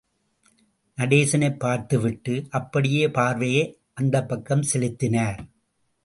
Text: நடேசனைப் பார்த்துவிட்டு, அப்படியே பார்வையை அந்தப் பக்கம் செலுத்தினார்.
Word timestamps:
நடேசனைப் 0.97 1.59
பார்த்துவிட்டு, 1.59 2.47
அப்படியே 2.49 3.09
பார்வையை 3.09 3.79
அந்தப் 3.93 4.29
பக்கம் 4.29 4.61
செலுத்தினார். 4.61 5.45